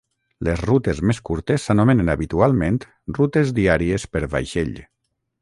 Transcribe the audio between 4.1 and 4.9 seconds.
per vaixell".